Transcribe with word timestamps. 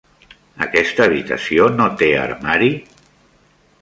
Aquesta 0.65 1.05
habitació 1.09 1.67
no 1.75 1.87
té 2.01 2.09
armari? 2.23 2.73